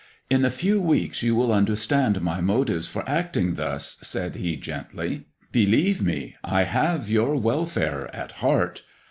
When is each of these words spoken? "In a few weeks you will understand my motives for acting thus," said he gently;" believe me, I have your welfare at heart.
"In 0.31 0.43
a 0.43 0.49
few 0.49 0.81
weeks 0.81 1.21
you 1.21 1.35
will 1.35 1.53
understand 1.53 2.21
my 2.23 2.41
motives 2.41 2.87
for 2.87 3.07
acting 3.07 3.53
thus," 3.53 3.97
said 4.01 4.35
he 4.35 4.55
gently;" 4.55 5.27
believe 5.51 6.01
me, 6.01 6.35
I 6.43 6.63
have 6.63 7.07
your 7.07 7.35
welfare 7.35 8.09
at 8.11 8.31
heart. 8.31 8.81